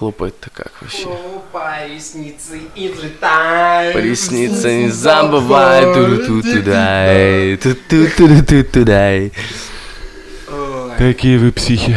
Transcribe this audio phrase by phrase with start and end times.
[0.00, 1.04] хлопает-то как вообще?
[1.04, 3.92] Ну, по реснице и взлетаем.
[3.92, 9.32] По реснице не забывай, ту-ту-ту-дай, ту-ту-ту-ту-дай.
[10.96, 11.94] Какие вы психи.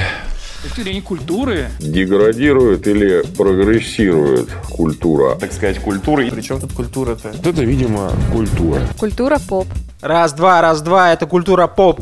[0.64, 5.36] Точки зрения культуры, деградирует или прогрессирует культура.
[5.36, 6.30] так сказать, культуры.
[6.30, 7.30] Причем тут культура-то?
[7.30, 8.82] Вот это, видимо, культура.
[9.00, 9.68] Культура поп.
[10.02, 12.02] Раз, два, раз, два, это культура поп.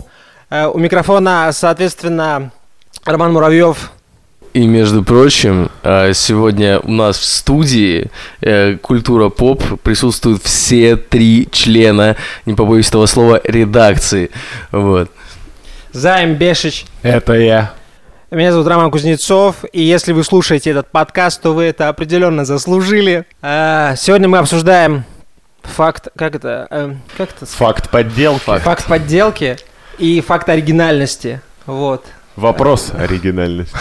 [0.49, 2.52] Э, У микрофона, соответственно,
[3.05, 3.91] Роман Муравьев.
[4.54, 11.48] И, между прочим, э, сегодня у нас в студии э, «Культура поп» присутствуют все три
[11.52, 14.30] члена, не побоюсь этого слова, редакции.
[14.72, 15.09] Вот.
[15.94, 16.85] Займ Бешич.
[17.02, 17.73] Это я.
[18.30, 23.25] Меня зовут Роман Кузнецов, и если вы слушаете этот подкаст, то вы это определенно заслужили.
[23.41, 25.05] Э, Сегодня мы обсуждаем
[25.63, 28.59] факт, как это, как это, Факт подделки.
[28.59, 29.55] факт подделки
[29.97, 31.39] и факт оригинальности.
[31.66, 32.03] Вот.
[32.36, 33.77] Вопрос оригинальности.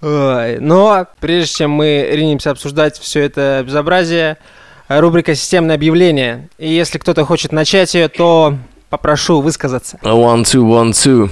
[0.00, 4.38] Но прежде чем мы ринемся обсуждать все это безобразие,
[4.88, 6.48] рубрика «Системное объявление».
[6.58, 8.56] И если кто-то хочет начать ее, то
[8.88, 9.98] попрошу высказаться.
[10.02, 11.30] One, two, one, two.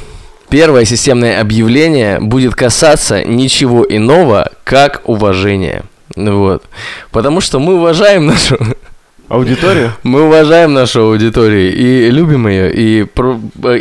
[0.48, 5.82] Первое системное объявление будет касаться ничего иного, как уважения.
[6.16, 6.64] Вот.
[7.10, 8.58] Потому что мы уважаем нашу
[9.28, 9.92] Аудитория?
[10.04, 13.06] Мы уважаем нашу аудиторию и любим ее, и,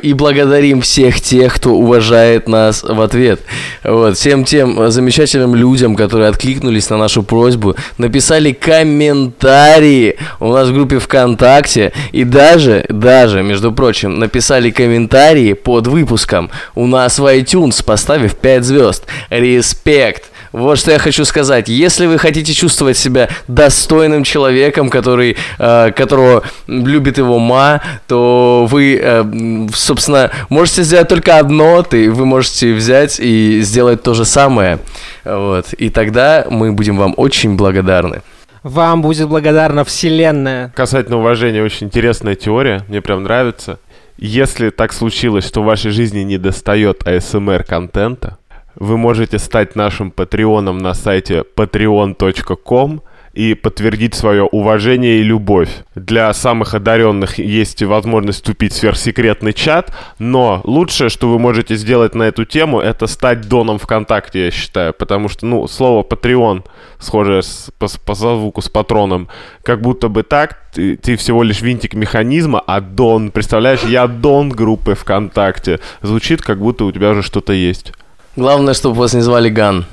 [0.03, 3.39] и благодарим всех тех, кто уважает нас в ответ.
[3.83, 10.73] Вот, всем тем замечательным людям, которые откликнулись на нашу просьбу, написали комментарии у нас в
[10.73, 17.83] группе ВКонтакте, и даже, даже, между прочим, написали комментарии под выпуском у нас в iTunes,
[17.85, 19.05] поставив 5 звезд.
[19.29, 20.25] Респект!
[20.51, 21.69] Вот что я хочу сказать.
[21.69, 28.99] Если вы хотите чувствовать себя достойным человеком, который, э, которого любит его ма, то вы,
[29.01, 34.79] э, собственно, можете сделать только одно, ты, вы можете взять и сделать то же самое.
[35.23, 35.73] Вот.
[35.73, 38.21] И тогда мы будем вам очень благодарны.
[38.63, 40.73] Вам будет благодарна Вселенная.
[40.75, 42.83] Касательно уважения, очень интересная теория.
[42.87, 43.79] Мне прям нравится.
[44.17, 48.39] Если так случилось, что в вашей жизни не достает ASMR-контента,
[48.79, 53.01] вы можете стать нашим патреоном на сайте patreon.com
[53.33, 55.69] и подтвердить свое уважение и любовь.
[55.93, 62.15] Для самых одаренных есть возможность вступить в сверхсекретный чат, но лучшее, что вы можете сделать
[62.15, 66.63] на эту тему, это стать доном ВКонтакте, я считаю, потому что, ну, слово Patreon,
[66.97, 69.27] схожее с- по, по звуку с патроном,
[69.61, 74.49] как будто бы так, ты, ты всего лишь винтик механизма, а дон, представляешь, я дон
[74.49, 75.79] группы ВКонтакте.
[76.01, 77.93] Звучит, как будто у тебя уже что-то есть.
[78.37, 79.85] Главное, чтобы вас не звали Ган.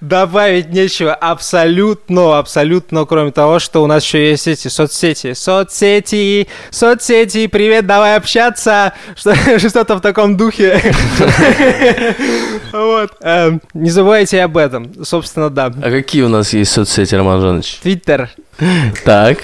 [0.00, 5.34] Добавить нечего абсолютно, абсолютно, кроме того, что у нас еще есть эти соцсети.
[5.34, 8.94] Соцсети, соцсети, привет, давай общаться.
[9.14, 10.80] Что- Что-то в таком духе.
[12.72, 13.10] Вот.
[13.20, 15.04] Эм, Не забывайте об этом.
[15.04, 15.66] Собственно, да.
[15.82, 17.80] А какие у нас есть соцсети, Роман Жанович?
[17.82, 18.30] Твиттер.
[19.04, 19.38] Так.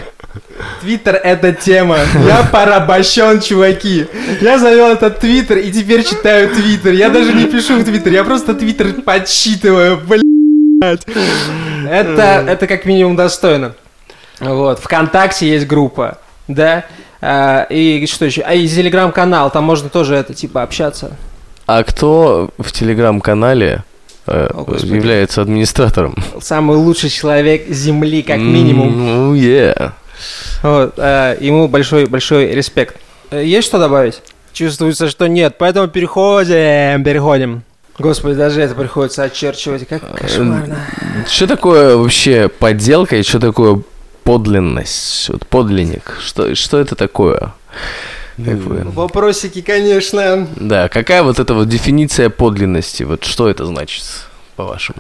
[0.81, 1.99] Твиттер— это тема.
[2.27, 4.07] Я порабощен, чуваки.
[4.41, 6.93] Я завел этот твиттер и теперь читаю твиттер.
[6.93, 9.99] Я даже не пишу в твиттер, я просто твиттер подсчитываю.
[9.99, 11.07] Блять.
[11.89, 13.75] Это, это как минимум достойно.
[14.41, 14.79] Вот.
[14.79, 16.85] Вконтакте есть группа, да?
[17.21, 18.43] А, и что еще?
[18.43, 21.17] А и телеграм-канал, там можно тоже это, типа, общаться.
[21.67, 23.83] А кто в телеграм-канале
[24.27, 26.15] э, О, является администратором?
[26.41, 28.99] Самый лучший человек Земли, как минимум.
[28.99, 29.93] Ну, yeah.
[30.63, 32.97] Вот, э, ему большой, большой респект.
[33.31, 34.23] Э, Есть что добавить?
[34.53, 37.63] Чувствуется, что нет, поэтому переходим, переходим.
[37.99, 40.79] Господи, даже это приходится очерчивать, как кошмарно.
[41.29, 43.81] Что такое вообще подделка и что такое
[44.25, 45.29] подлинность?
[45.31, 46.19] Вот подлинник.
[46.23, 47.55] Что, что это такое?
[48.37, 50.47] Как вы- Вопросики, конечно.
[50.57, 53.03] Да, какая вот эта вот дефиниция подлинности?
[53.03, 54.05] Вот что это значит,
[54.57, 54.99] по-вашему?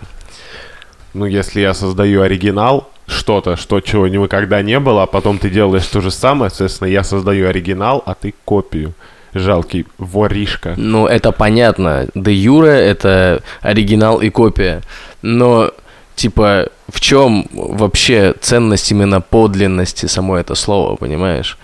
[1.16, 5.87] Ну, если я создаю оригинал, что-то, что чего никогда не было, а потом ты делаешь
[5.87, 8.93] то же самое, соответственно, я создаю оригинал, а ты копию.
[9.32, 10.75] Жалкий воришка.
[10.76, 12.06] Ну, это понятно.
[12.15, 14.82] Де юре это оригинал и копия.
[15.22, 15.71] Но,
[16.17, 21.56] типа, в чем вообще ценность именно подлинности само это слово, понимаешь?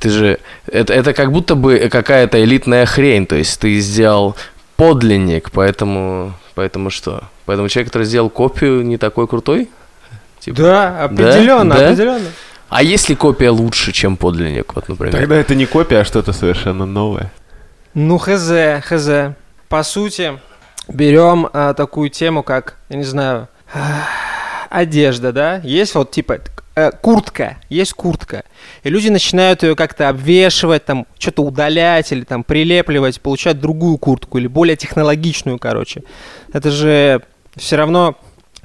[0.00, 0.38] Ты же...
[0.72, 3.26] Это, это как будто бы какая-то элитная хрень.
[3.26, 4.36] То есть ты сделал
[4.76, 6.32] подлинник, поэтому...
[6.54, 7.24] Поэтому что?
[7.46, 9.70] Поэтому человек, который сделал копию, не такой крутой?
[10.40, 11.86] Типа, Да, определенно, Да?
[11.86, 12.26] определенно.
[12.68, 15.14] А если копия лучше, чем подлинник, вот, например?
[15.14, 17.32] Тогда это не копия, а что-то совершенно новое.
[17.94, 18.50] Ну, хз,
[18.82, 19.08] хз.
[19.68, 20.38] По сути,
[20.88, 23.48] берем а, такую тему, как, я не знаю,
[24.68, 25.60] одежда, да?
[25.62, 26.38] Есть вот типа
[26.74, 28.44] э, куртка, есть куртка.
[28.82, 34.38] И люди начинают ее как-то обвешивать, там, что-то удалять или там прилепливать, получать другую куртку
[34.38, 36.02] или более технологичную, короче.
[36.52, 37.22] Это же
[37.56, 38.14] все равно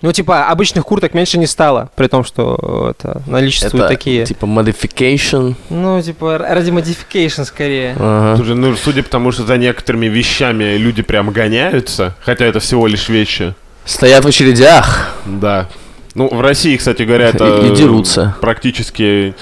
[0.03, 4.25] Ну, типа, обычных курток меньше не стало, при том, что это наличествуют Это такие.
[4.25, 5.53] типа modification.
[5.69, 7.95] Ну, типа, ради modification скорее.
[7.99, 8.35] Ага.
[8.37, 12.87] Слушай, ну, судя по тому, что за некоторыми вещами люди прям гоняются, хотя это всего
[12.87, 13.53] лишь вещи,
[13.85, 15.15] Стоят в очередях.
[15.25, 15.67] да.
[16.15, 18.35] Ну, в России, кстати говоря, это И- и дерутся.
[18.41, 19.33] практически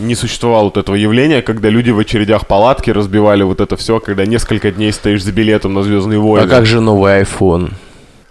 [0.00, 4.26] не существовало вот этого явления, когда люди в очередях палатки разбивали вот это все, когда
[4.26, 6.44] несколько дней стоишь за билетом на Звездные войны.
[6.44, 7.70] А как же новый iPhone?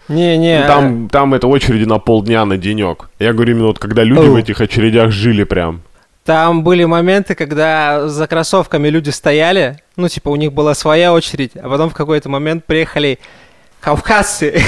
[0.08, 0.62] Не-не.
[0.62, 3.10] Ну, Там, там это очереди на полдня на денек.
[3.20, 4.34] Я говорю именно вот когда люди Оу.
[4.34, 5.82] в этих очередях жили прям.
[6.24, 11.52] Там были моменты, когда за кроссовками люди стояли, ну, типа, у них была своя очередь,
[11.56, 13.18] а потом в какой-то момент приехали
[13.80, 14.62] кавказцы.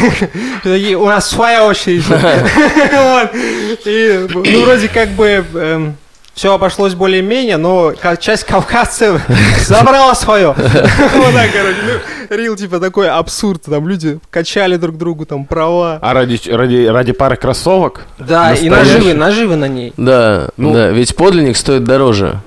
[0.64, 2.06] Такие, у нас своя очередь.
[3.86, 5.94] И, ну, вроде как бы
[6.40, 9.22] все обошлось более-менее, но часть кавказцев
[9.68, 10.56] забрала свое.
[10.58, 11.78] Вот так, короче.
[12.30, 13.64] Ну, Рил, типа, такой абсурд.
[13.64, 16.00] Там люди качали друг другу там права.
[16.02, 18.06] А ради, ради, ради пары кроссовок?
[18.20, 19.92] Да, и наживы, наживы на ней.
[19.98, 20.74] Да, Ну.
[20.74, 22.40] да, ведь подлинник стоит дороже,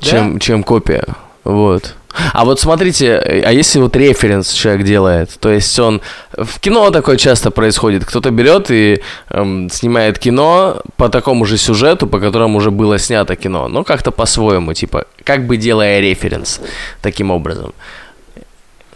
[0.00, 1.04] чем, чем копия.
[1.44, 1.94] Вот.
[2.32, 6.00] А вот смотрите, а если вот референс человек делает, то есть он
[6.32, 12.06] в кино такое часто происходит, кто-то берет и эм, снимает кино по такому же сюжету,
[12.06, 16.60] по которому уже было снято кино, но как-то по-своему, типа, как бы делая референс
[17.02, 17.74] таким образом.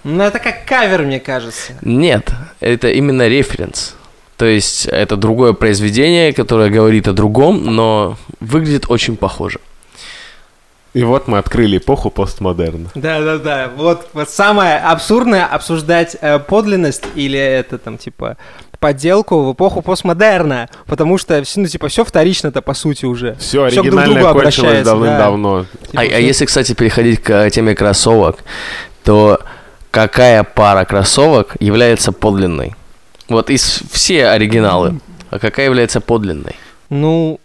[0.02, 1.75] Ну, это как кавер, мне кажется.
[1.82, 2.31] Нет,
[2.61, 3.94] это именно референс.
[4.38, 9.61] То есть это другое произведение, которое говорит о другом, но выглядит очень похоже.
[10.92, 12.90] И вот мы открыли эпоху постмодерна.
[12.94, 13.70] Да, да, да.
[13.76, 18.37] Вот, вот самое абсурдное обсуждать э, подлинность или это там типа
[18.81, 23.37] подделку в эпоху постмодерна, потому что все, ну типа все вторично-то по сути уже.
[23.37, 25.66] Все друг оригинальное другу кончилось давным-давно.
[25.90, 28.38] Типа, А, а если, кстати, переходить к э, теме кроссовок,
[29.04, 29.40] то
[29.90, 32.75] какая пара кроссовок является подлинной?
[33.28, 34.98] Вот из все оригиналы,
[35.31, 36.56] а какая является подлинной?
[36.88, 37.38] Ну,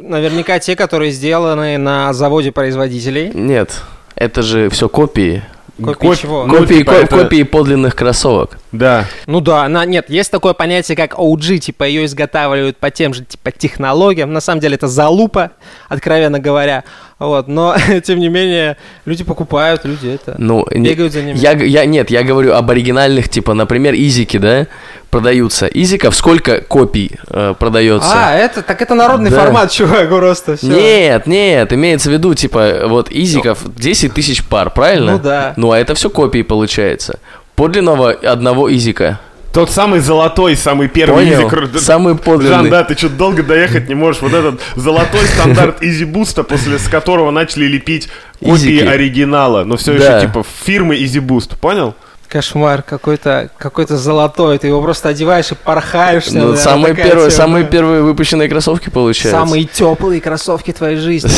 [0.00, 3.30] наверняка те, которые сделаны на заводе производителей.
[3.34, 3.82] Нет,
[4.16, 5.42] это же все копии.
[5.82, 6.46] Копии Коп- чего?
[6.46, 8.58] Ну, Копии, типа, ко- это- копии подлинных кроссовок.
[8.72, 9.06] Да.
[9.26, 13.24] Ну да, она, нет, есть такое понятие, как OG, типа ее изготавливают по тем же
[13.24, 14.32] типа технологиям.
[14.32, 15.50] На самом деле это залупа,
[15.88, 16.84] откровенно говоря.
[17.18, 17.74] Вот, но
[18.04, 21.36] тем не менее люди покупают, люди это Ну, не- бегают за ними.
[21.36, 24.68] я, я, нет, я говорю об оригинальных, типа, например, изики, да,
[25.10, 25.66] продаются.
[25.66, 28.08] Изиков сколько копий э, продается?
[28.14, 29.40] А, это, так это народный Да.
[29.40, 30.68] формат, чувак, просто все.
[30.68, 35.12] Нет, нет, имеется в виду, типа, вот изиков 10 тысяч пар, правильно?
[35.12, 35.54] Ну да.
[35.56, 37.18] Ну, а это все копии получается.
[37.60, 39.20] Подлинного одного изика.
[39.52, 41.46] Тот самый золотой, самый первый Понял?
[41.46, 42.70] Cru- Самый Жан, подлинный.
[42.70, 44.22] да, ты что-то долго доехать не можешь.
[44.22, 48.08] Вот этот золотой стандарт Easy Boost, после с которого начали лепить
[48.38, 48.84] копии Изики.
[48.86, 49.64] оригинала.
[49.64, 50.16] Но все Да.
[50.16, 51.94] еще типа фирмы Easy Boost, понял?
[52.28, 56.38] Кошмар, какой-то какой-то золотой, ты его просто одеваешь и порхаешься.
[56.38, 59.38] Ну, да, самые, первые, тема, самые первые выпущенные кроссовки получаются.
[59.38, 61.30] Самые теплые кроссовки твоей жизни.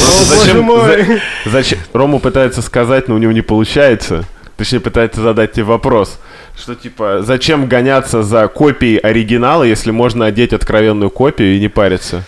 [0.61, 1.21] Мой.
[1.47, 1.81] Зачем?
[1.93, 4.25] Рому пытается сказать, но у него не получается.
[4.56, 6.19] Точнее, пытается задать тебе вопрос.
[6.56, 12.25] Что типа, зачем гоняться за копией оригинала, если можно одеть откровенную копию и не париться?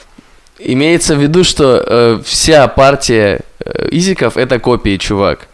[0.58, 5.48] Имеется в виду, что э, вся партия э, изиков это копии, чувак.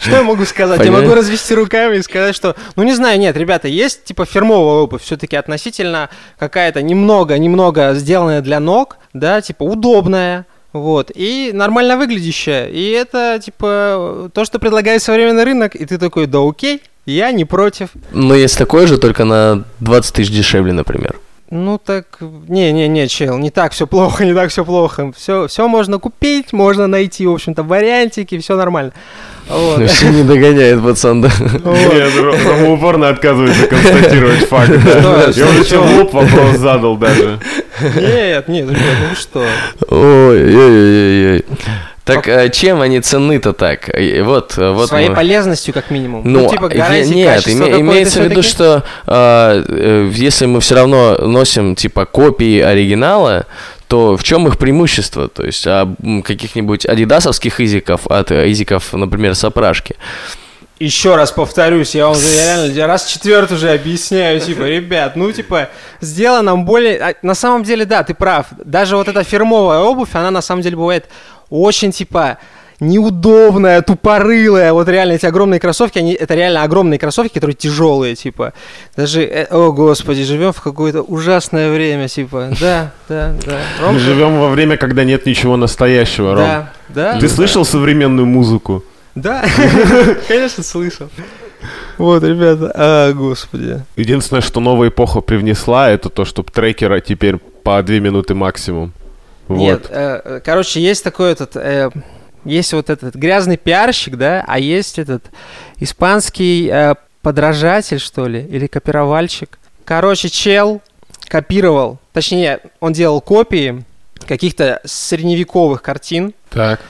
[0.00, 0.78] Что я могу сказать?
[0.78, 1.02] Я Понятно.
[1.06, 5.02] могу развести руками и сказать, что, ну не знаю, нет, ребята, есть типа фирмовая обувь,
[5.02, 6.08] все-таки относительно
[6.38, 10.46] какая-то немного, немного сделанная для ног, да, типа удобная,
[10.78, 12.68] вот, и нормально выглядящая.
[12.68, 17.44] И это, типа, то, что предлагает современный рынок, и ты такой, да окей, я не
[17.44, 17.90] против.
[18.12, 21.18] Но есть такое же, только на 20 тысяч дешевле, например.
[21.50, 25.12] Ну так, не-не-не, чел, не так все плохо, не так все плохо.
[25.16, 28.92] Все, все можно купить, можно найти, в общем-то, вариантики, все нормально.
[29.48, 29.88] Вот.
[29.88, 31.30] Все не догоняет, пацан, да.
[31.40, 34.68] Нет, Ро- Рома упорно отказывается констатировать факт.
[35.34, 37.38] Я уже в лоб вопрос задал даже.
[37.80, 39.46] Нет, нет, ребят, ну что?
[39.88, 41.44] Ой, ой, ой, ой.
[42.14, 43.88] Так а чем они ценны-то так?
[43.98, 46.22] И Вот, э, вот Своей мы- полезностью, как минимум.
[46.24, 51.16] Ну, типа, е- гарантии нет, име- имеется в виду, что э, если мы все равно
[51.18, 53.46] носим типа копии оригинала,
[53.88, 55.28] то в чем их преимущество?
[55.28, 55.88] То есть а,
[56.24, 59.96] каких-нибудь адидасовских изиков от э, изиков, например, сопрашки.
[60.78, 65.70] Еще раз повторюсь, я вам я реально раз четвертый уже объясняю, типа, ребят, ну, типа,
[66.00, 66.98] сделано более...
[67.00, 68.46] а, На самом деле, да, ты прав.
[68.64, 71.06] Даже вот эта фирмовая обувь, она на самом деле бывает
[71.50, 72.38] очень, типа,
[72.80, 74.72] неудобная, тупорылая.
[74.72, 78.52] Вот реально эти огромные кроссовки, они, это реально огромные кроссовки, которые тяжелые, типа.
[78.96, 82.50] Даже, э, о господи, живем в какое-то ужасное время, типа.
[82.60, 83.58] Да, да, да.
[83.80, 84.00] Мы Ромка?
[84.00, 86.44] живем во время, когда нет ничего настоящего, Ром.
[86.44, 87.20] Да, да.
[87.20, 88.84] Ты слышал современную музыку?
[89.14, 89.44] Да,
[90.28, 91.08] конечно, слышал.
[91.96, 93.82] Вот, ребята, а, господи.
[93.96, 98.92] Единственное, что новая эпоха привнесла, это то, что трекера теперь по 2 минуты максимум.
[99.48, 99.90] Нет, Вот.
[99.90, 101.90] э, э, короче, есть такой этот, э,
[102.44, 105.24] есть вот этот грязный пиарщик, да, а есть этот
[105.78, 109.58] испанский э, подражатель, что ли, или копировальщик.
[109.84, 110.80] Короче, чел
[111.28, 113.84] копировал, точнее, он делал копии
[114.26, 116.80] каких-то средневековых картин, Так.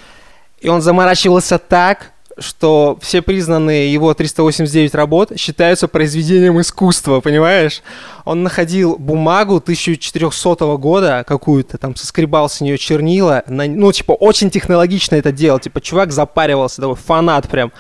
[0.60, 7.82] и он заморачивался так, что все признанные его 389 работ считаются произведением искусства, понимаешь?
[8.24, 14.50] Он находил бумагу 1400 года какую-то, там соскребал с нее чернила, на- ну, типа, очень
[14.50, 17.72] технологично это делал, типа, чувак запаривался, такой фанат прям.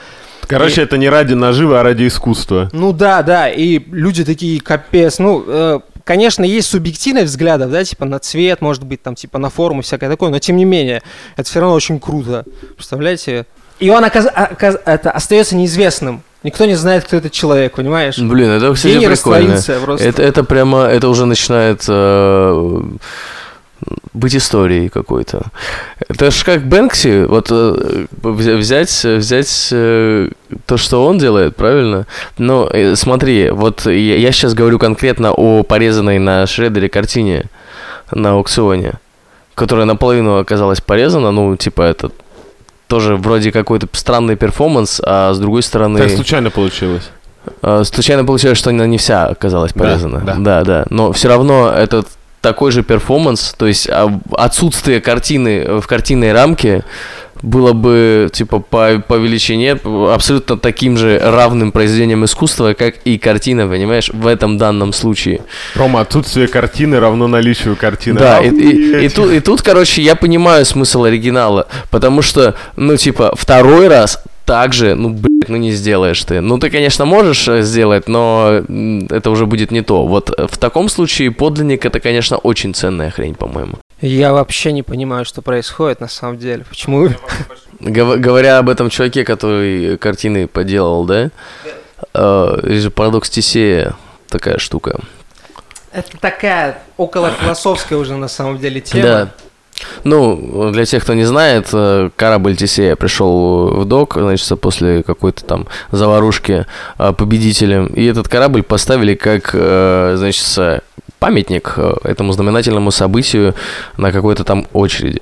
[0.46, 2.70] Короче, это не ради наживы, а ради искусства.
[2.72, 8.06] Ну да, да, и люди такие, капец, ну, э, конечно, есть субъективность взглядов, да, типа
[8.06, 11.02] на цвет, может быть, там, типа на форму, всякое такое, но тем не менее,
[11.36, 12.44] это все равно очень круто,
[12.76, 13.44] представляете?
[13.78, 16.22] И он оказ- оказ- это, остается неизвестным.
[16.42, 18.18] Никто не знает, кто этот человек, понимаешь?
[18.18, 19.54] Блин, это, кстати, Гений прикольно.
[20.08, 22.80] Это, это прямо, это уже начинает э,
[24.12, 25.42] быть историей какой-то.
[26.08, 30.30] Это ж как Бэнкси, вот э, взя- взять, взять э,
[30.66, 32.06] то, что он делает, правильно?
[32.38, 37.44] Но э, смотри, вот я, я сейчас говорю конкретно о порезанной на шредере картине
[38.10, 38.94] на аукционе,
[39.54, 42.10] которая наполовину оказалась порезана, ну, типа, это
[42.88, 46.00] тоже вроде какой-то странный перформанс, а с другой стороны...
[46.00, 47.10] Так случайно получилось.
[47.62, 50.20] А, Случайно получилось, что она не вся оказалась Да, порезана.
[50.20, 50.34] да.
[50.38, 50.86] да, да.
[50.90, 52.04] Но все равно это
[52.40, 56.84] такой же перформанс, то есть а, отсутствие картины в картинной рамке
[57.42, 59.72] было бы, типа, по, по величине
[60.12, 65.40] абсолютно таким же равным произведением искусства, как и картина, понимаешь, в этом данном случае.
[65.74, 68.18] Рома, отсутствие картины равно наличию картины.
[68.18, 69.14] Да, и, и- и Охуеть.
[69.14, 74.72] тут, и тут, короче, я понимаю смысл оригинала, потому что, ну, типа, второй раз так
[74.72, 76.40] же, ну, блядь, ну не сделаешь ты.
[76.40, 78.62] Ну, ты, конечно, можешь э, сделать, но
[79.10, 80.06] это уже будет не то.
[80.06, 83.74] Вот э, в таком случае подлинник это, конечно, очень ценная хрень, по-моему.
[84.00, 86.64] Я вообще не понимаю, что происходит на самом деле.
[86.66, 87.10] Почему?
[87.80, 91.30] Гов- говоря об этом чуваке, который картины поделал, да?
[92.14, 93.96] Э, же парадокс Тесея,
[94.30, 94.98] такая штука.
[95.92, 99.02] Это такая около философская уже на самом деле тема.
[99.02, 99.28] Да.
[100.04, 105.44] Ну, для тех, кто не знает, э, корабль Тесея пришел в док, значит, после какой-то
[105.44, 106.66] там заварушки
[106.98, 107.86] э, победителем.
[107.86, 110.82] И этот корабль поставили как, э, значит,
[111.18, 113.54] памятник э, этому знаменательному событию
[113.96, 115.20] на какой-то там очереди,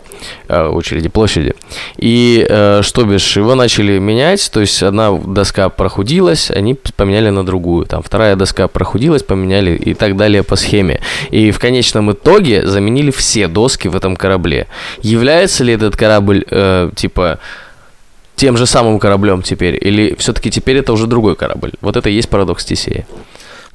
[0.48, 1.54] э, очереди, площади.
[1.96, 7.44] И э, что бишь, его начали менять, то есть одна доска прохудилась, они поменяли на
[7.44, 11.00] другую, там вторая доска прохудилась, поменяли и так далее по схеме.
[11.30, 14.66] И в конечном итоге заменили все доски в этом корабле.
[15.02, 16.44] Является ли этот корабль,
[16.94, 17.38] типа,
[18.36, 21.72] тем же самым кораблем теперь, или все-таки теперь это уже другой корабль?
[21.80, 23.06] Вот это и есть парадокс Тесея.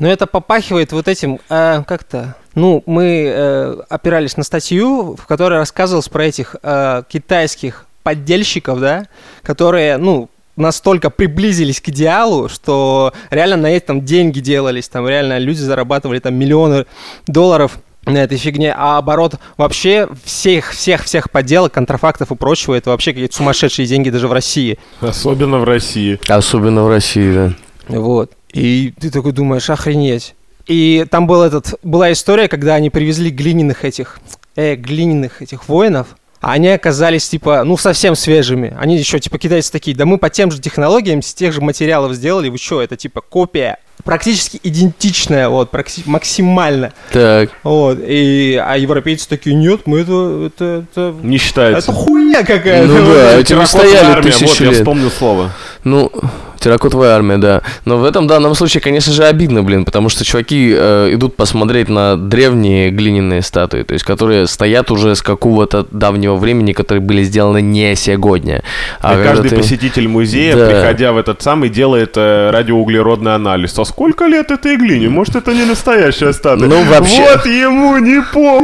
[0.02, 5.60] Но это попахивает вот этим, э, как-то, ну, мы э, опирались на статью, в которой
[5.60, 9.06] рассказывалось про этих э, китайских поддельщиков, да,
[9.44, 15.60] которые, ну, настолько приблизились к идеалу, что реально на этом деньги делались, там реально люди
[15.60, 16.88] зарабатывали там миллионы
[17.28, 17.78] долларов
[18.08, 23.12] на этой фигне, а оборот вообще всех, всех, всех подделок, контрафактов и прочего, это вообще
[23.12, 24.80] какие-то сумасшедшие деньги даже в России.
[25.00, 26.20] Особенно в России.
[26.28, 27.54] Особенно в России, да.
[27.88, 28.32] Вот.
[28.54, 30.36] И ты такой думаешь, охренеть.
[30.68, 34.20] И там был этот, была история, когда они привезли глиняных этих,
[34.56, 36.08] э, глиняных этих воинов,
[36.40, 38.76] а они оказались, типа, ну, совсем свежими.
[38.80, 42.14] Они еще, типа, китайцы такие, да мы по тем же технологиям, с тех же материалов
[42.14, 46.94] сделали, вы что, это, типа, копия практически идентичная, вот, практи- максимально.
[47.12, 51.92] Так, Вот, и, а европейцы такие, нет, мы это, это, это, Не считается.
[51.92, 52.88] это хуйня какая-то.
[52.88, 54.76] Ну да, эти стояли армия, тысячи Вот, я лет.
[54.78, 55.52] вспомнил слово.
[55.84, 56.12] Ну,
[56.62, 57.62] терракотовая армия, да.
[57.86, 61.90] Но в этом данном случае, конечно же, обидно, блин, потому что чуваки э, идут посмотреть
[61.90, 67.24] на древние глиняные статуи, то есть которые стоят уже с какого-то давнего времени, которые были
[67.24, 68.64] сделаны не сегодня.
[69.02, 70.66] А и каждый ты- посетитель музея, Да.
[70.68, 73.78] приходя в этот самый, делает э, радиоуглеродный анализ.
[73.80, 75.10] А сколько лет этой глине?
[75.10, 76.68] Может, это не настоящая статуя?
[76.70, 78.22] Ну, вообще- Вот ему не.
[78.34, 78.60] О,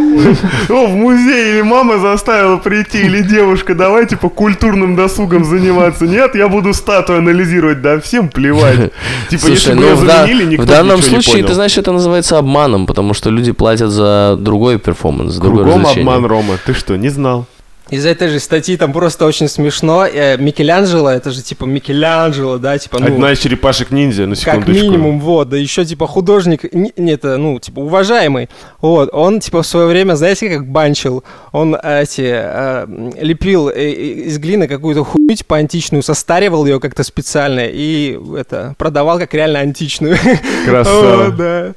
[0.88, 6.06] в музей или мама заставила прийти, или девушка, давайте по культурным досугам заниматься.
[6.06, 7.82] Нет, я буду статую анализировать.
[7.88, 8.92] Да всем плевать.
[9.30, 12.38] Типа, если Слушай, бы ну да- заменили, никто в данном случае, ты знаешь, это называется
[12.38, 16.58] обманом, потому что люди платят за другой перформанс, другое Кругом обман, Рома.
[16.66, 17.46] Ты что, не знал?
[17.90, 20.06] Из-за этой же статьи там просто очень смешно.
[20.06, 24.72] Э, Микеланджело, это же типа Микеланджело, да, типа, ну, Одна из черепашек-ниндзя, на как секундочку.
[24.72, 28.50] минимум, вот, да еще типа художник, не, это, ну, типа уважаемый,
[28.82, 32.86] вот, он типа в свое время, знаете, как банчил, он э, эти, э,
[33.20, 39.34] лепил из глины какую-то хуйню, типа античную, состаривал ее как-то специально и это, продавал как
[39.34, 40.18] реально античную.
[40.66, 41.26] Красава.
[41.26, 41.74] Вот, да.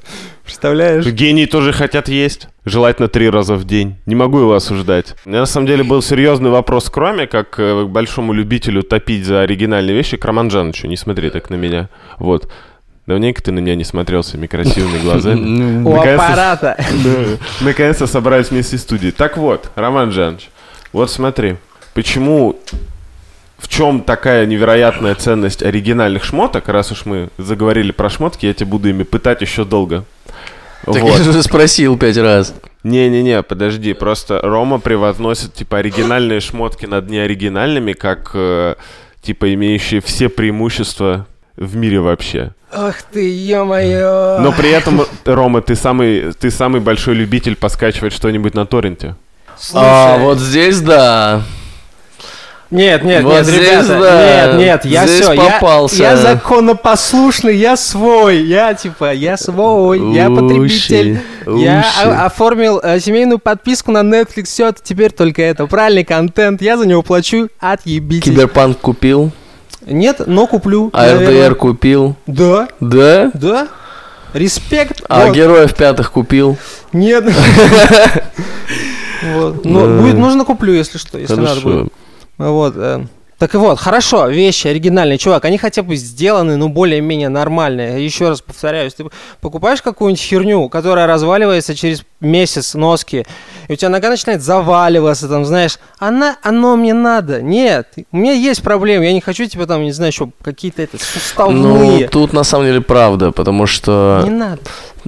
[0.51, 1.05] Представляешь?
[1.05, 2.49] Гении тоже хотят есть.
[2.65, 3.95] Желательно три раза в день.
[4.05, 5.15] Не могу его осуждать.
[5.25, 8.83] У меня на самом деле был серьезный вопрос к Роме, как э, к большому любителю
[8.83, 10.87] топить за оригинальные вещи, к Роман Жановичу.
[10.87, 11.87] Не смотри так на меня.
[12.19, 12.51] Вот.
[13.07, 15.39] Давненько ты на меня не смотрел своими красивыми глазами.
[15.39, 16.77] Ну, У Наконец-то- аппарата.
[17.61, 19.11] Наконец-то собрались вместе в студии.
[19.11, 20.49] Так вот, Роман Жанович,
[20.91, 21.55] вот смотри,
[21.93, 22.59] почему,
[23.57, 28.67] в чем такая невероятная ценность оригинальных шмоток, раз уж мы заговорили про шмотки, я тебя
[28.67, 30.03] буду ими пытать еще долго.
[30.85, 31.17] Так Вот.
[31.17, 32.53] я же спросил пять раз.
[32.83, 38.75] Не-не-не, подожди, просто Рома превозносит, типа, оригинальные шмотки над неоригинальными, как, э,
[39.21, 42.53] типа, имеющие все преимущества в мире вообще.
[42.71, 44.39] Ах ты, ё-моё.
[44.39, 49.15] Но при этом, Рома, ты самый, ты самый большой любитель поскачивать что-нибудь на торренте.
[49.73, 51.43] А, Слушай, вот здесь да.
[52.71, 55.95] Нет, нет, Вот нет, здесь ребята, да, нет, нет, я здесь все, попался.
[55.97, 61.19] Я, я законопослушный, я свой, я типа, я свой, я потребитель.
[61.45, 66.05] Уши, Я о- оформил э, семейную подписку на Netflix, все, это теперь только это, правильный
[66.05, 68.23] контент, я за него плачу, отъебитесь.
[68.23, 69.31] Киберпанк купил,
[69.85, 70.89] Нет, но куплю.
[70.93, 71.55] АРДР наверное.
[71.55, 72.15] купил.
[72.25, 73.31] Да, Да?
[73.33, 73.67] да.
[74.33, 75.01] Респект.
[75.09, 75.35] А Вот.
[75.35, 76.57] героев пятых купил.
[76.93, 77.25] Нет.
[79.33, 79.65] Вот.
[79.65, 80.01] Ну, Да.
[80.01, 81.93] будет нужно куплю, если что, если надо будет.
[82.49, 82.73] Вот.
[82.75, 83.05] э,
[83.37, 88.05] Так и вот, хорошо, вещи оригинальные, чувак, они хотя бы сделаны, ну, более-менее нормальные.
[88.05, 89.05] Еще раз повторяюсь, ты
[89.41, 93.25] покупаешь какую-нибудь херню, которая разваливается через месяц носки,
[93.67, 97.41] и у тебя нога начинает заваливаться, там, знаешь, она, оно мне надо.
[97.41, 100.97] Нет, у меня есть проблемы, я не хочу, типа, там, не знаю, еще какие-то это,
[100.97, 102.07] Ну, суставные.
[102.09, 104.61] тут на самом деле правда, потому что, Не надо.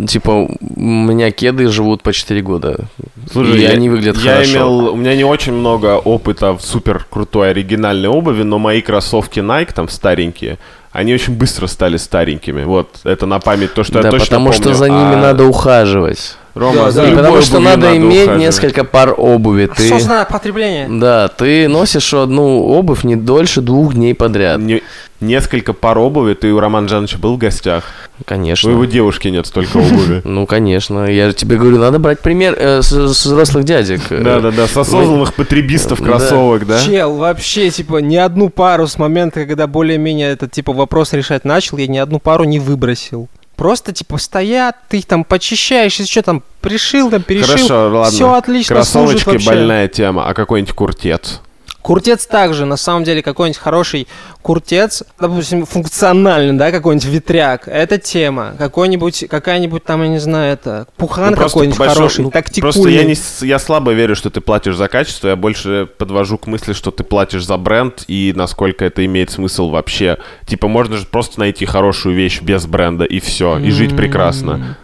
[0.08, 2.86] Типа, у меня кеды живут по 4 года.
[3.32, 4.52] Слушай, и я, они выглядят я хорошо.
[4.52, 9.40] имел, у меня не очень много опыта в супер крутой оригинальной обуви, но мои кроссовки
[9.40, 10.58] Nike там старенькие,
[10.92, 12.64] они очень быстро стали старенькими.
[12.64, 14.78] Вот, это на память то, что да, я точно потому что помню.
[14.78, 16.38] за ними А, надо ухаживать.
[16.56, 17.08] Рома, Да, за да.
[17.10, 18.40] Любой потому что обувью надо иметь ухаживать.
[18.40, 19.70] несколько пар обуви.
[19.76, 19.88] Ты...
[19.88, 20.88] Осознанное потребление.
[20.89, 24.60] Да, ты носишь одну обувь не дольше двух дней подряд.
[24.60, 24.84] Не-
[25.20, 26.36] несколько пар обуви.
[26.36, 27.86] Ты у Романа Жановича был в гостях?
[28.26, 28.70] Конечно.
[28.70, 30.22] У его девушки нет столько обуви.
[30.34, 31.06] Ну, конечно.
[31.10, 34.02] Я же тебе говорю, надо брать пример э, с, взрослых дядек.
[34.10, 36.80] Да-да-да, с осознанных потребистов кроссовок, да?
[36.84, 41.78] Чел, вообще, типа, ни одну пару с момента, когда более-менее этот, типа, вопрос решать начал,
[41.78, 43.28] я ни одну пару не выбросил.
[43.63, 47.47] Просто, типа, стоят, ты их там почищаешь, если что, там, пришил, там, перешил.
[47.56, 48.12] Хорошо, ладно.
[48.12, 49.47] Все отлично, служит Кроссовочки вообще.
[49.47, 51.39] больная тема, а какой-нибудь куртец?
[51.82, 54.10] Куртец также, на самом деле, какой-нибудь хороший
[54.43, 58.53] куртец, допустим, функциональный, да, какой-нибудь ветряк, это тема.
[58.60, 62.73] Какой-нибудь, какая-нибудь там, я не знаю, это, пухан Ну, какой-нибудь по большому- хороший, ну, тактикульный.
[62.73, 63.15] Просто я, не,
[63.47, 65.29] я слабо верю, что ты платишь за качество.
[65.29, 69.69] Я больше подвожу к мысли, что ты платишь за бренд и насколько это имеет смысл
[69.69, 70.17] вообще.
[70.45, 74.77] Типа, можно же просто найти хорошую вещь без бренда и все, и жить прекрасно.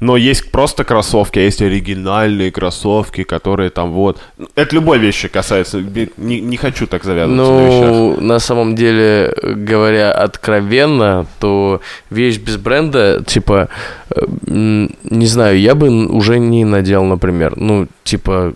[0.00, 4.18] Но есть просто кроссовки, а есть оригинальные кроссовки, которые там вот.
[4.54, 5.82] Это любой вещи касается.
[6.16, 7.90] Не, не хочу так завязываться на.
[7.90, 11.80] Ну, на самом деле, говоря откровенно, то
[12.10, 13.68] вещь без бренда, типа,
[14.10, 17.54] э, не знаю, я бы уже не надел, например.
[17.56, 18.54] Ну, типа,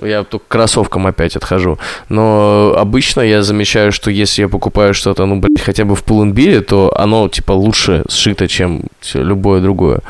[0.00, 1.78] я только к кроссовкам опять отхожу.
[2.08, 6.60] Но обычно я замечаю, что если я покупаю что-то, ну, блядь, хотя бы в Пуленбире,
[6.60, 10.00] то оно, типа, лучше сшито, чем любое другое.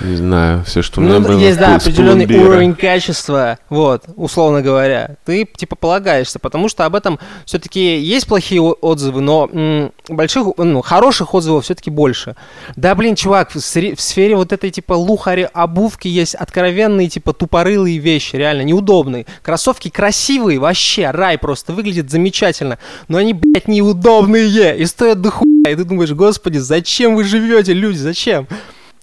[0.00, 4.02] Не знаю, все, что у меня Ну, было есть, в да, определенный уровень качества, вот,
[4.16, 5.16] условно говоря.
[5.24, 10.82] Ты, типа, полагаешься, потому что об этом все-таки есть плохие отзывы, но м, больших, ну,
[10.82, 12.34] хороших отзывов все-таки больше.
[12.74, 17.32] Да, блин, чувак, в, сре- в сфере вот этой, типа, лухари обувки есть откровенные, типа,
[17.32, 19.23] тупорылые вещи, реально, неудобные.
[19.42, 25.70] Кроссовки красивые, вообще, рай просто, выглядит замечательно, но они, блядь, неудобные и стоят до хуя.
[25.70, 28.46] И ты думаешь, господи, зачем вы живете, люди, зачем?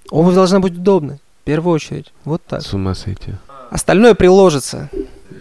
[0.09, 1.17] Обувь должна быть удобной.
[1.41, 2.13] В первую очередь.
[2.23, 2.61] Вот так.
[2.61, 3.33] С ума сойти.
[3.71, 4.89] Остальное приложится.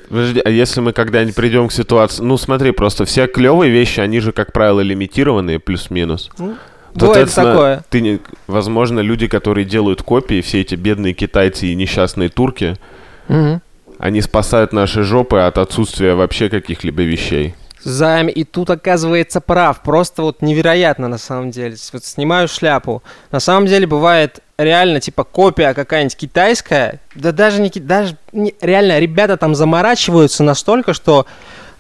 [0.09, 2.23] Подожди, а если мы когда-нибудь придем к ситуации...
[2.23, 6.31] Ну, смотри, просто все клевые вещи, они же, как правило, лимитированные, плюс-минус.
[6.39, 6.57] Ну,
[6.95, 7.85] Бывает такое.
[7.91, 8.21] Ты не...
[8.47, 12.77] Возможно, люди, которые делают копии, все эти бедные китайцы и несчастные турки,
[13.29, 13.63] Мгм.
[14.01, 17.55] Они спасают наши жопы от отсутствия вообще каких-либо вещей.
[17.83, 19.81] Займ и тут оказывается прав.
[19.83, 21.77] Просто вот невероятно на самом деле.
[21.93, 23.03] Вот снимаю шляпу.
[23.31, 28.99] На самом деле бывает реально, типа, копия какая-нибудь китайская, да даже не даже не- реально
[28.99, 31.25] ребята там заморачиваются настолько, что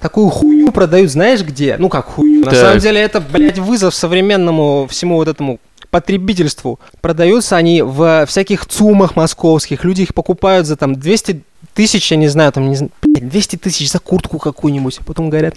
[0.00, 1.76] такую хую продают, знаешь где?
[1.78, 2.40] Ну как хую?
[2.44, 2.54] На Так.
[2.54, 5.59] самом деле это, блядь, вызов современному всему вот этому
[5.90, 6.80] потребительству.
[7.02, 11.42] Продаются они в всяких ЦУМах московских, люди их покупают за там 200
[11.75, 15.01] тысяч, я не знаю, там, не знаю, блядь, 200 тысяч за куртку какую-нибудь.
[15.07, 15.55] Потом говорят,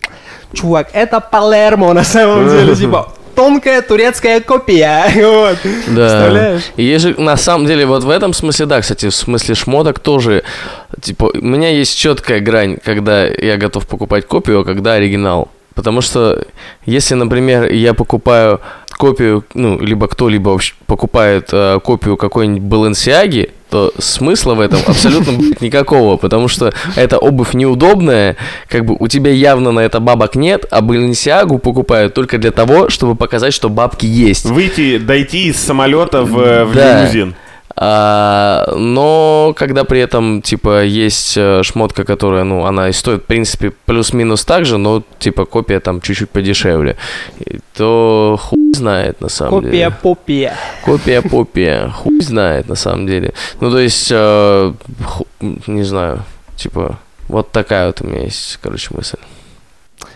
[0.54, 5.06] чувак, это Палермо на самом деле, типа, тонкая турецкая копия.
[5.34, 5.58] Вот.
[5.88, 6.08] Да.
[6.08, 6.64] Представляешь?
[6.78, 10.00] И есть же, на самом деле, вот в этом смысле, да, кстати, в смысле шмоток
[10.00, 10.44] тоже,
[11.02, 15.50] типа, у меня есть четкая грань, когда я готов покупать копию, а когда оригинал.
[15.76, 16.46] Потому что,
[16.86, 18.62] если, например, я покупаю
[19.04, 25.32] копию, ну, либо кто-либо вообще покупает э, копию какой-нибудь Баленсиаги, то смысла в этом абсолютно
[25.60, 28.38] никакого, потому что эта обувь неудобная,
[28.70, 32.88] как бы у тебя явно на это бабок нет, а Баленсиагу покупают только для того,
[32.88, 34.46] чтобы показать, что бабки есть.
[34.46, 37.02] Выйти, дойти из самолета в, э, в Да.
[37.02, 37.36] лимузин.
[37.76, 43.26] А, но когда при этом, типа, есть э, шмотка, которая, ну, она и стоит, в
[43.26, 46.98] принципе, плюс-минус так же, но, типа, копия там чуть-чуть подешевле,
[47.76, 49.92] то хуй знает, на самом Копия деле.
[50.02, 50.56] попия.
[50.86, 51.90] Копия попия.
[51.90, 53.34] Хуй знает, на самом деле.
[53.60, 54.74] Ну, то есть, э,
[55.06, 56.24] ху- не знаю,
[56.56, 59.18] типа, вот такая вот у меня есть, короче, мысль.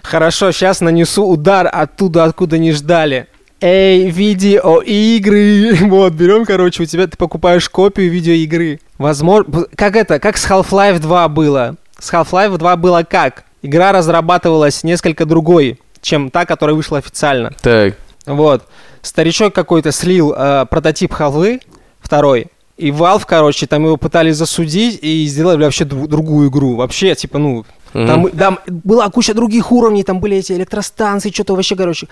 [0.03, 3.27] Хорошо, сейчас нанесу удар оттуда, откуда не ждали.
[3.61, 5.75] Эй, видеоигры.
[5.87, 8.79] Вот, берем, короче, у тебя ты покупаешь копию видеоигры.
[8.97, 11.75] Возможно, как это, как с Half-Life 2 было.
[11.99, 13.45] С Half-Life 2 было как?
[13.63, 17.51] Игра разрабатывалась несколько другой, чем та, которая вышла официально.
[17.61, 18.67] Так, Вот.
[19.01, 21.61] Старичок какой-то слил э, прототип халвы,
[21.99, 22.47] второй.
[22.77, 26.75] И Valve, короче, там его пытались засудить и сделали вообще дру- другую игру.
[26.75, 28.29] Вообще, типа, ну, там, Мгм.
[28.31, 32.07] там была куча других уровней, там были эти электростанции, что-то вообще, короче.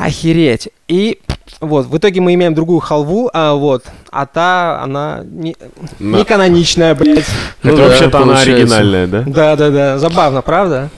[0.00, 0.68] Охереть.
[0.86, 1.18] И
[1.60, 5.56] вот, в итоге мы имеем другую халву, а вот, а та, она не,
[5.98, 7.24] На- не каноничная, блядь.
[7.62, 8.52] Ну Это да, вообще-то она получается.
[8.54, 9.24] оригинальная, да?
[9.26, 10.88] Да-да-да, забавно, правда?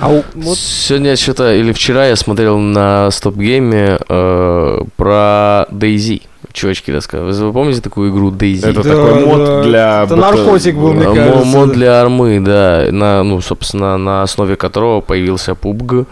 [0.00, 6.22] А у- вот Сегодня что-то, или вчера я смотрел на стоп-гейме э, про Дейзи.
[6.52, 7.32] Чувачки рассказывали.
[7.46, 8.66] Вы помните такую игру Дейзи?
[8.66, 9.62] Это Да, такой мод да.
[9.62, 10.02] для...
[10.04, 11.44] Это наркотик был, мне кажется.
[11.44, 12.86] Мод для армы, да.
[12.90, 16.06] На, ну, собственно, на основе которого появился PUBG,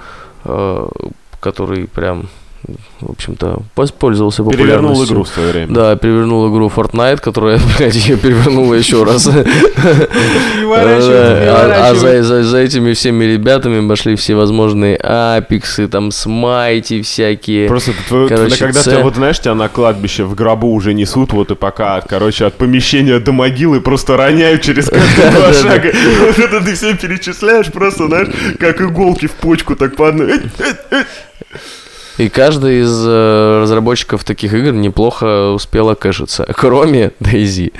[1.41, 2.29] который прям,
[3.01, 5.07] в общем-то, воспользовался Перевернул популярностью.
[5.15, 5.75] игру в свое время.
[5.75, 9.29] Да, перевернул игру Fortnite, которая, блядь, ее перевернула еще раз.
[10.71, 17.69] А а за, этими всеми ребятами пошли всевозможные апексы, там смайти всякие.
[17.69, 22.01] Просто когда тебя, вот знаешь, тебя на кладбище в гробу уже несут, вот и пока,
[22.01, 25.93] короче, от помещения до могилы просто роняют через каждые два шага.
[26.21, 30.41] Вот это ты все перечисляешь просто, знаешь, как иголки в почку, так по одной.
[32.19, 37.73] И каждый из э, разработчиков таких игр неплохо успела кэшиться, кроме Дейзи.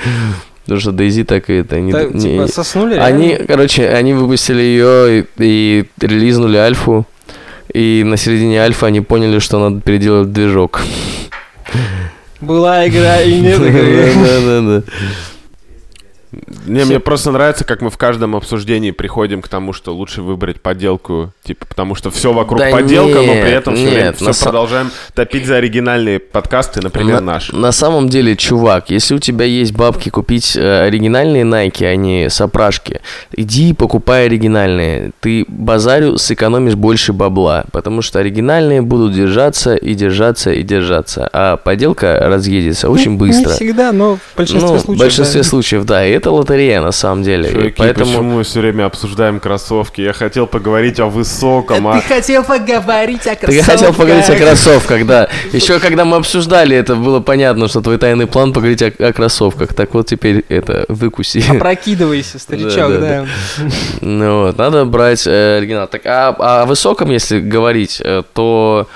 [0.63, 1.93] Потому что Дейзи так и это не...
[1.93, 2.95] Так, не- типа, соснули?
[2.95, 3.47] Они, реально?
[3.47, 7.07] короче, они выпустили ее и, и релизнули альфу.
[7.73, 10.83] И на середине альфа они поняли, что надо переделать движок.
[12.41, 14.13] Была игра и нет игры.
[14.15, 14.83] Да-да-да.
[16.67, 20.61] Не, мне просто нравится, как мы в каждом обсуждении приходим к тому, что лучше выбрать
[20.61, 24.11] подделку, типа, потому что все вокруг Да подделка, но нет, при этом все нет, время
[24.11, 27.57] на все са- продолжаем топить за оригинальные подкасты, например, на, наши.
[27.57, 32.29] на самом деле, чувак, если у тебя есть бабки купить э, оригинальные Nike, а не
[32.29, 33.01] сопрашки,
[33.33, 35.13] иди и покупай оригинальные.
[35.21, 41.57] Ты базарю сэкономишь больше бабла, потому что оригинальные будут держаться и держаться и держаться, а
[41.57, 43.51] подделка разъедется очень быстро.
[43.51, 44.97] Не всегда, но в большинстве ну, случаев.
[44.97, 45.49] в большинстве да.
[45.49, 47.51] случаев, да, и это лотерея на самом деле.
[47.51, 50.01] Чуваки, поэтому почему мы все время обсуждаем кроссовки?
[50.01, 52.01] Я хотел поговорить о высоком, а...
[52.01, 55.29] Ты хотел поговорить о Ты хотел поговорить о кроссовках, да.
[55.53, 59.75] Еще когда мы обсуждали это, было понятно, что твой тайный план поговорить о, о кроссовках.
[59.75, 61.43] Так вот теперь это выкуси.
[61.49, 63.27] Опрокидывайся, старичок, Да, да, да.
[64.01, 65.87] Ну вот, надо брать э, оригинал.
[65.87, 68.89] Так, а о высоком, если говорить, э, то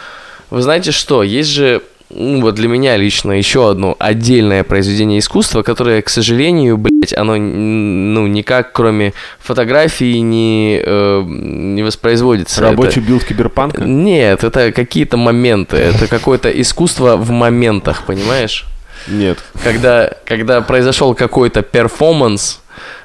[0.51, 1.23] вы знаете что?
[1.23, 7.17] Есть же вот для меня лично еще одно отдельное произведение искусства, которое, к сожалению, блядь,
[7.17, 12.61] оно ну никак, кроме фотографии, не, э, не воспроизводится.
[12.61, 13.83] Это- Рабочий build киберпанка?
[13.83, 18.67] Нет, это какие-то моменты, это какое-то искусство в моментах, понимаешь?
[19.09, 19.39] Нет.
[19.65, 22.61] Когда, когда произошел какой-то перформанс,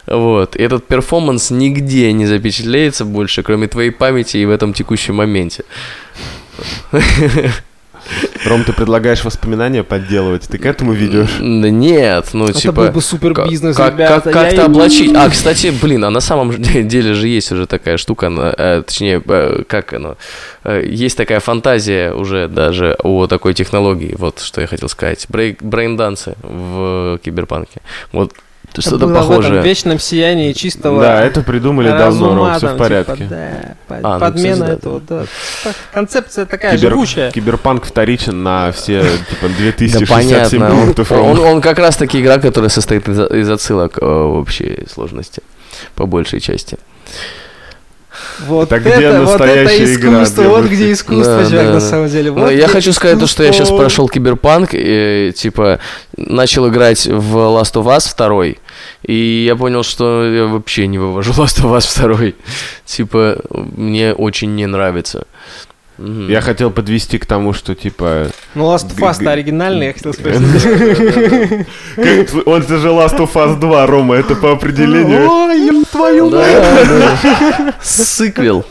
[0.05, 5.15] вот, и этот перформанс нигде не запечатлеется больше, кроме твоей памяти и в этом текущем
[5.15, 5.63] моменте.
[8.45, 10.43] Ром, ты предлагаешь воспоминания подделывать?
[10.47, 11.37] Ты к этому ведешь?
[11.39, 12.73] Да нет, ну Это типа...
[12.73, 14.21] был бы супер Как- бизнес, как, ребята.
[14.21, 15.15] как, Я как-то и- облачить.
[15.15, 19.21] А, кстати, блин, а на самом деле же есть уже такая штука, она, э, точнее,
[19.27, 20.17] э, как оно,
[20.63, 25.25] э, есть такая фантазия уже даже о такой технологии, вот что я хотел сказать.
[25.29, 27.81] Брейк, braindance ы в киберпанке.
[28.11, 28.33] Вот
[28.79, 29.61] Это что-то было в этом похожее.
[29.63, 33.13] вечном сиянии чистого Да, это придумали давно, Ром, все в порядке.
[33.17, 35.25] типа, да, под- А, ну, подмена да, этого, да.
[35.63, 37.31] Так, Концепция такая Кибер- живучая.
[37.31, 40.07] Киберпанк вторичен на все, типа, Да 2067
[40.59, 40.65] понятно.
[40.79, 41.11] Он, пунктов.
[41.11, 45.41] он, он как раз таки игра, которая состоит из, из отсылок э, в общей сложности,
[45.95, 46.77] по большей части.
[48.47, 51.65] Вот Так где это, вот это настоящая игра, искусство, где вот где искусство, Да, чувак,
[51.65, 51.79] да, на да.
[51.81, 52.31] самом деле.
[52.31, 53.77] Ну, Вот я где хочу сказать то, что я сейчас искусство.
[53.77, 55.79] прошел Киберпанк, и, типа,
[56.17, 58.59] начал играть в Last of Us 2,
[59.03, 62.33] и я понял, что я вообще не вывожу Last of Us 2.
[62.85, 65.27] Типа, мне очень не нравится.
[65.97, 66.29] Мгм.
[66.29, 68.27] Я хотел подвести к тому, что, типа...
[68.53, 70.37] Ну, Last of Us оригинальный, я хотел сказать.
[72.45, 75.27] Он же Last of Us 2, Рома, это по определению.
[75.27, 76.31] Ой, ёб твою.
[77.81, 78.63] Сыквел.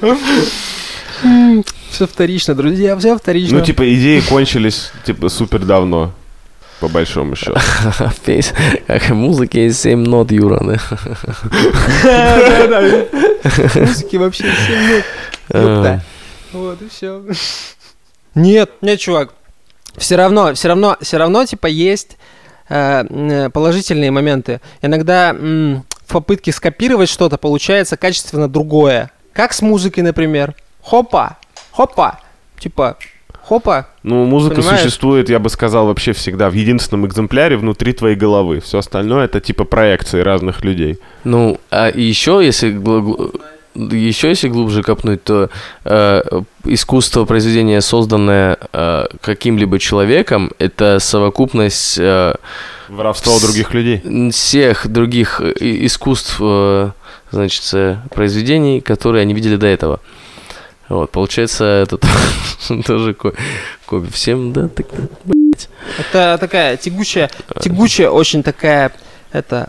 [1.91, 3.59] Все вторично, друзья, все вторично.
[3.59, 6.13] Ну, типа, идеи кончились, типа, супер давно.
[6.81, 7.59] По большому счету.
[8.25, 8.53] Пес-
[8.87, 10.77] Как музыки есть 7 нот, Юра, да?
[13.75, 15.05] Музыки вообще всем нет.
[15.51, 16.01] А.
[16.53, 17.23] Вот и все.
[18.35, 19.33] Нет, нет, чувак.
[19.97, 22.19] Все равно, все равно, все равно, типа, есть
[22.69, 24.61] э, м, положительные моменты.
[24.83, 29.11] Иногда в попытке скопировать что-то получается качественно другое.
[29.33, 30.55] Как с музыкой, например.
[30.83, 31.39] Хопа,
[31.73, 32.21] хопа.
[32.59, 32.97] Типа,
[33.49, 33.87] хопа.
[34.03, 34.81] Ну, музыка Понимаешь?
[34.81, 38.61] существует, я бы сказал, вообще всегда в единственном экземпляре внутри твоей головы.
[38.61, 40.99] Все остальное это типа проекции разных людей.
[41.25, 42.69] Ну, а еще, если
[43.75, 45.51] еще если глубже копнуть, то
[45.85, 46.23] э,
[46.65, 52.35] искусство произведения, созданное э, каким-либо человеком, это совокупность э,
[52.89, 54.31] Воровство у других людей.
[54.31, 56.91] всех других э, искусств, э,
[57.31, 60.01] значит, э, произведений, которые они видели до этого.
[60.89, 61.99] Вот, получается, это
[62.87, 63.35] тоже ко-
[63.87, 64.11] копия.
[64.13, 64.87] Всем, да, так,
[65.99, 68.93] Это такая тягучая, тягучая очень такая,
[69.33, 69.69] это,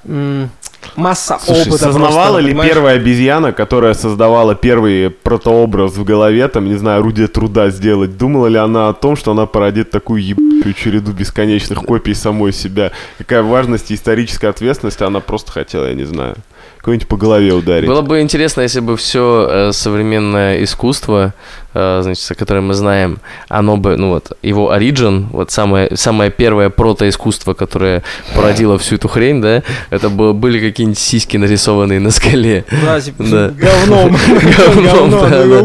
[0.95, 1.77] масса Слушай, опыта.
[1.77, 2.73] сознавала просто, ли понимаешь?
[2.73, 8.47] первая обезьяна, которая создавала первый протообраз в голове, там, не знаю, орудие труда сделать, думала
[8.47, 12.91] ли она о том, что она породит такую ебучую череду бесконечных копий самой себя?
[13.17, 16.35] Какая важность и историческая ответственность, она просто хотела, я не знаю,
[16.79, 17.87] кого-нибудь по голове ударить.
[17.87, 21.33] Было бы интересно, если бы все современное искусство,
[21.73, 26.69] э, значит, которое мы знаем, оно бы, ну вот, его оригин, вот самое, самое первое
[26.69, 32.65] протоискусство, которое породило всю эту хрень, да, это было, были какие-нибудь сиськи нарисованные на скале.
[32.83, 33.49] Да, типа, Да.
[33.49, 34.15] говном.
[34.57, 35.59] Говном, да, Такой, да.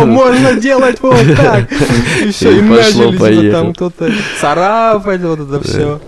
[0.00, 1.68] «О, можно делать вот так.
[2.24, 6.00] И все, И начали, там кто-то царапать, вот это все.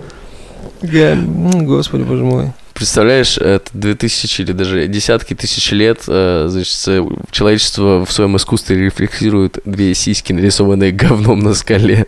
[0.83, 2.53] Господи, боже мой.
[2.75, 8.77] Представляешь, это 2000 или даже десятки тысяч лет, э, значит, э, человечество в своем искусстве
[8.87, 12.07] рефлексирует две сиськи, нарисованные говном на скале.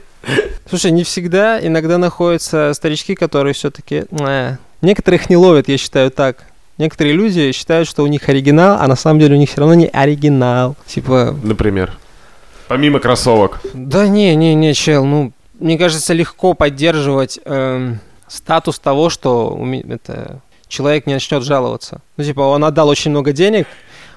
[0.70, 4.04] Слушай, не всегда, иногда находятся старички, которые все-таки...
[4.82, 6.44] Некоторых не ловят, я считаю так.
[6.76, 9.74] Некоторые люди считают, что у них оригинал, а на самом деле у них все равно
[9.74, 10.74] не оригинал.
[10.86, 11.92] Типа, Например.
[12.68, 13.60] Помимо кроссовок.
[13.74, 19.64] Да не, не, не, чел, ну, мне кажется, легко поддерживать эм, статус того, что у
[19.64, 22.00] ме- это, человек не начнет жаловаться.
[22.16, 23.66] Ну, типа, он отдал очень много денег,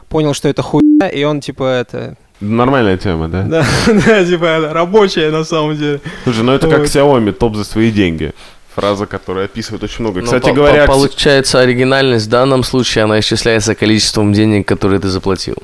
[0.09, 2.15] понял, что это хуйня, и он, типа, это...
[2.39, 3.43] Нормальная тема, да?
[3.47, 3.65] Да,
[4.07, 6.01] да, типа, это рабочая на самом деле.
[6.23, 6.83] Слушай, ну это как.
[6.85, 8.33] Xiaomi, топ за свои деньги.
[8.75, 10.19] Фраза, которая описывает очень много.
[10.19, 14.99] Но Кстати по- говоря, по- получается, оригинальность в данном случае, она исчисляется количеством денег, которые
[14.99, 15.55] ты заплатил.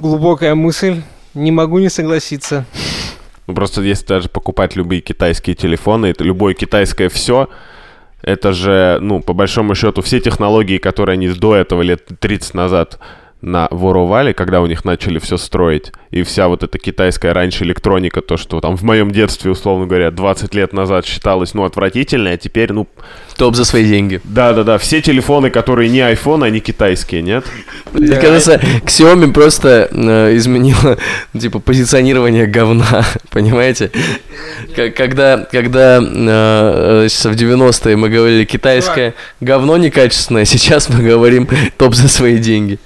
[0.00, 1.02] Глубокая мысль,
[1.34, 2.64] не могу не согласиться.
[3.46, 7.48] Ну, просто если даже покупать любые китайские телефоны, это любое китайское все,
[8.22, 12.98] это же, ну, по большому счету, все технологии, которые они до этого лет 30 назад
[13.42, 18.36] наворовали, когда у них начали все строить, и вся вот эта китайская раньше электроника, то,
[18.36, 22.72] что там в моем детстве, условно говоря, 20 лет назад считалось, ну, отвратительной, а теперь,
[22.72, 22.86] ну,
[23.36, 24.20] Топ за свои деньги.
[24.24, 27.44] да-да-да, все телефоны, которые не iPhone, они китайские, нет?
[27.92, 30.98] Мне кажется, Xiaomi просто э, изменила,
[31.38, 33.90] типа, позиционирование говна, понимаете?
[34.76, 41.94] Когда, когда э, э, в 90-е мы говорили китайское говно некачественное, сейчас мы говорим топ
[41.94, 42.78] за свои деньги.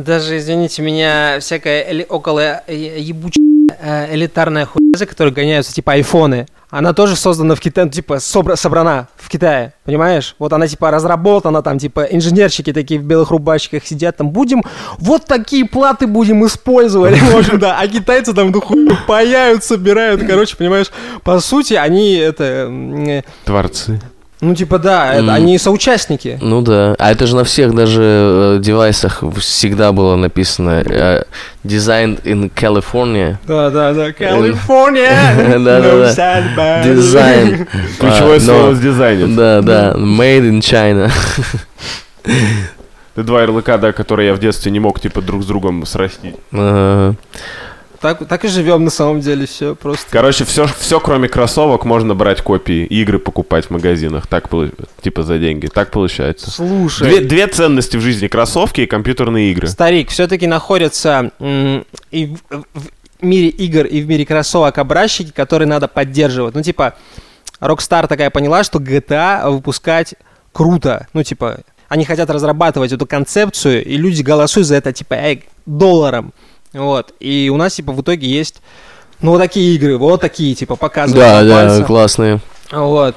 [0.00, 6.46] Даже, извините меня, всякая эли- около э, ебучая э, элитарная хуйня, за гоняются, типа, айфоны.
[6.70, 10.36] она тоже создана в Китае, ну, типа, собра- собрана в Китае, понимаешь?
[10.38, 14.62] Вот она, типа, разработана, там, типа, инженерчики такие в белых рубашках сидят, там, будем,
[14.98, 20.56] вот такие платы будем использовать, в да, а китайцы там, ну, хуй, паяют, собирают, короче,
[20.56, 20.90] понимаешь,
[21.24, 24.00] по сути, они, это, э, Творцы.
[24.40, 25.30] Ну, типа, да, это- М.
[25.30, 26.38] они соучастники.
[26.40, 26.94] Ну да.
[26.98, 31.24] А это же на всех даже э, девайсах всегда было написано э,
[31.64, 33.36] Designed in California.
[33.46, 35.10] Да, да, да, California,
[35.64, 36.10] Да, да, no да.
[36.14, 36.84] sad bad.
[36.94, 37.66] Дизайн.
[37.98, 39.28] Ключевое А, слово с дизайнер.
[39.28, 39.92] Да, да.
[39.96, 41.10] Made in China.
[42.24, 46.36] Это два ярлыка, да, которые я в детстве не мог, типа, друг с другом срастить.
[48.00, 50.06] Так, так и живем на самом деле, все просто.
[50.10, 54.48] Короче, все, все кроме кроссовок можно брать копии, игры покупать в магазинах, так
[55.02, 55.66] типа за деньги.
[55.66, 56.50] Так получается.
[56.50, 57.08] Слушай.
[57.08, 59.68] Две, две ценности в жизни: кроссовки и компьютерные игры.
[59.68, 61.30] Старик, все-таки находятся
[62.10, 62.88] и в, в
[63.20, 66.54] мире игр, и в мире кроссовок образчики, которые надо поддерживать.
[66.54, 66.94] Ну, типа,
[67.60, 70.14] Rockstar такая поняла, что GTA выпускать
[70.52, 71.06] круто.
[71.12, 76.32] Ну, типа, они хотят разрабатывать эту концепцию, и люди голосуют за это, типа, эй, долларом.
[76.72, 77.14] Вот.
[77.20, 78.62] И у нас, типа, в итоге есть,
[79.20, 81.42] ну, вот такие игры, вот такие, типа, показывают Да,
[81.78, 82.40] да, классные.
[82.70, 83.16] Вот.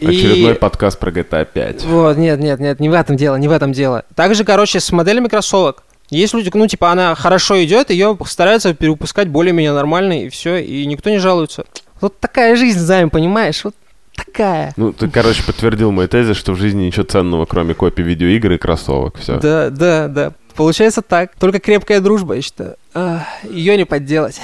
[0.00, 1.84] Очередной И- подкаст про GTA 5.
[1.84, 4.04] вот, нет, нет, нет, не в этом дело, не в этом дело.
[4.14, 5.82] Также, короче, с моделями кроссовок.
[6.10, 10.86] Есть люди, ну, типа, она хорошо идет, ее стараются перевыпускать более-менее нормально, и все, и
[10.86, 11.64] никто не жалуется.
[12.00, 13.62] Вот такая жизнь, Займ, понимаешь?
[13.64, 13.74] Вот
[14.14, 14.72] такая.
[14.76, 18.58] Ну, ты, короче, подтвердил мой тезис, что в жизни ничего ценного, кроме копий видеоигр и
[18.58, 19.18] кроссовок.
[19.18, 19.38] Все.
[19.38, 20.32] Да, да, да.
[20.58, 21.36] Получается так.
[21.36, 22.76] Только крепкая дружба, я считаю.
[23.48, 24.40] Ее не подделать.